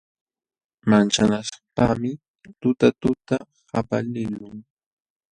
[0.89, 2.11] Manchanaśhpaqmi
[2.61, 3.35] tutatuta
[3.71, 4.57] qapaliqlun.